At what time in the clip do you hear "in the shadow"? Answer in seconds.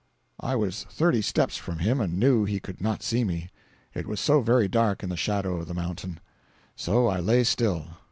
5.03-5.57